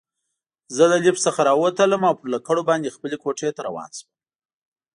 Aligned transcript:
زه 0.75 0.83
له 0.91 0.97
لفټ 1.05 1.21
څخه 1.27 1.41
راووتلم 1.49 2.01
او 2.09 2.13
پر 2.19 2.27
لکړو 2.35 2.61
باندې 2.69 2.93
خپلې 2.95 3.17
کوټې 3.23 3.49
ته 3.55 3.61
روان 3.67 3.89
شوم. 3.97 4.09